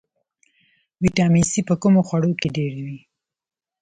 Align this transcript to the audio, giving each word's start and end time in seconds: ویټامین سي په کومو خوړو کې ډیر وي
ویټامین 1.03 1.45
سي 1.51 1.61
په 1.69 1.75
کومو 1.81 1.99
خوړو 2.07 2.31
کې 2.39 2.47
ډیر 2.57 2.73
وي 2.85 2.97